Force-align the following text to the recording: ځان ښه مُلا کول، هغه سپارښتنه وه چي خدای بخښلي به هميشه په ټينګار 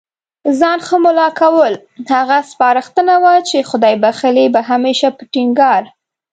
ځان 0.59 0.79
ښه 0.87 0.97
مُلا 1.03 1.29
کول، 1.39 1.73
هغه 2.15 2.37
سپارښتنه 2.51 3.13
وه 3.23 3.33
چي 3.49 3.57
خدای 3.69 3.95
بخښلي 4.03 4.45
به 4.53 4.61
هميشه 4.69 5.09
په 5.17 5.23
ټينګار 5.33 5.81